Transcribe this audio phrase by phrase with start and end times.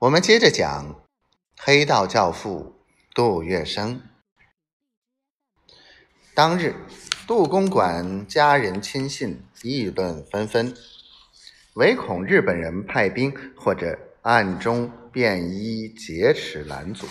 [0.00, 1.04] 我们接着讲
[1.58, 2.74] 黑道教父
[3.14, 4.00] 杜月笙。
[6.32, 6.74] 当日，
[7.26, 10.74] 杜公馆家人亲信议论纷纷，
[11.74, 17.06] 唯恐日本人派兵或者暗中便衣劫持拦阻。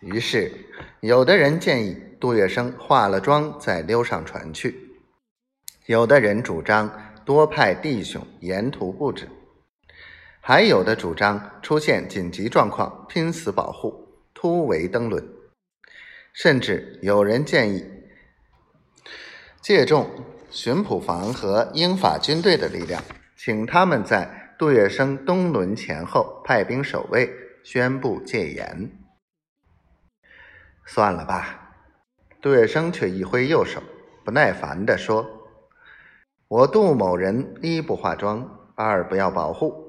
[0.00, 0.50] 于是，
[0.98, 4.72] 有的人建议杜月笙化了妆再溜上船去；
[5.86, 9.28] 有的人主张多派弟兄沿途布置。
[10.44, 15.22] 还有的主张出现紧急状况，拼死保护，突围登轮；
[16.32, 17.86] 甚至有人建议
[19.60, 20.10] 借重
[20.50, 23.00] 巡捕房和英法军队的力量，
[23.36, 27.30] 请他们在杜月笙登轮前后派兵守卫，
[27.62, 28.90] 宣布戒严。
[30.84, 31.70] 算了吧，
[32.40, 33.80] 杜月笙却一挥右手，
[34.24, 35.24] 不耐烦地说
[36.48, 39.80] ：“我杜某人一不化妆，二不要保护。”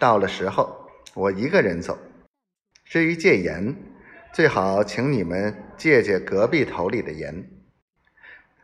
[0.00, 1.98] 到了时候，我一个人走。
[2.86, 3.76] 至于戒严，
[4.32, 7.48] 最好请你们戒戒隔壁头里的严。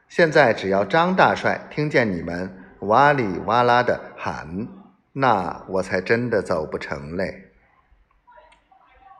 [0.08, 4.66] 现在只要张大帅听见你们哇里哇啦的喊，
[5.12, 7.52] 那我才真的走不成嘞。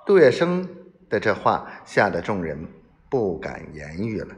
[0.07, 0.67] 杜月笙
[1.11, 2.67] 的这话吓得众人
[3.11, 4.35] 不敢言语了。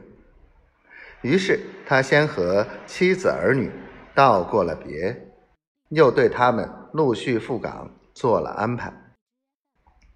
[1.21, 3.71] 于是他先和妻子儿女
[4.13, 5.28] 道过了别。
[5.89, 8.93] 又对他们陆续赴港做了安排。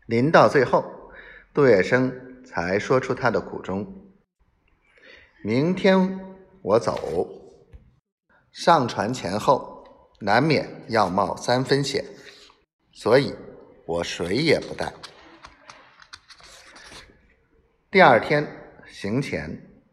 [0.07, 0.83] 临到最后，
[1.53, 2.11] 杜月笙
[2.45, 4.11] 才说出他的苦衷
[5.43, 6.19] ：“明天
[6.61, 7.27] 我走，
[8.51, 12.03] 上船前后难免要冒三分险，
[12.91, 13.33] 所以
[13.85, 14.93] 我水也不带。”
[17.89, 18.47] 第二天
[18.87, 19.83] 行前，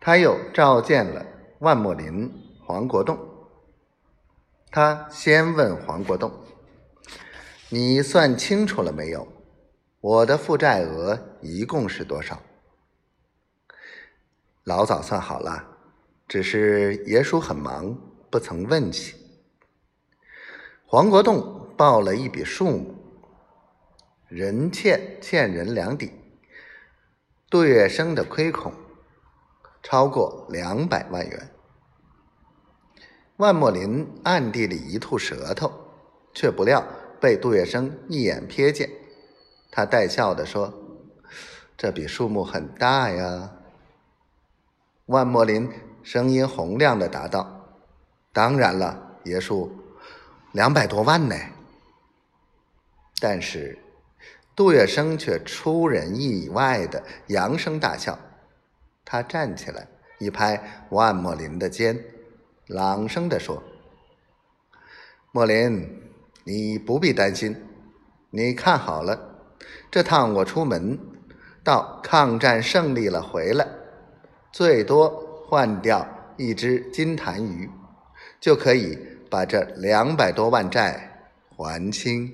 [0.00, 1.24] 他又召见了
[1.60, 3.29] 万墨林、黄国栋。
[4.72, 6.32] 他先问黄国栋
[7.70, 9.26] ：“你算清楚了没有？
[10.00, 12.40] 我的负债额一共是多少？”
[14.62, 15.76] 老早算好了，
[16.28, 17.98] 只是爷叔很忙，
[18.30, 19.16] 不曾问起。
[20.86, 22.94] 黄国栋报了一笔数目：
[24.28, 26.12] 人欠欠人两底，
[27.50, 28.72] 杜月笙的亏空
[29.82, 31.50] 超过两百万元。
[33.40, 35.72] 万墨林暗地里一吐舌头，
[36.34, 36.86] 却不料
[37.18, 38.90] 被杜月笙一眼瞥见。
[39.70, 40.70] 他带笑的说
[41.74, 43.50] ：“这笔数目很大呀。”
[45.08, 47.78] 万墨林声音洪亮的答道
[48.30, 49.74] ：“当然了，爷叔，
[50.52, 51.34] 两百多万呢。”
[53.22, 53.78] 但是
[54.54, 58.18] 杜月笙却出人意外的扬声大笑。
[59.02, 61.98] 他站起来，一拍万墨林的肩。
[62.72, 63.60] 朗声地说
[65.32, 66.02] ：“莫林，
[66.44, 67.56] 你不必担心。
[68.30, 69.18] 你看好了，
[69.90, 70.96] 这趟我出门，
[71.64, 73.66] 到抗战胜利了回来，
[74.52, 75.08] 最多
[75.48, 77.68] 换掉一只金潭鱼，
[78.38, 78.96] 就可以
[79.28, 82.32] 把这两百多万债还清。”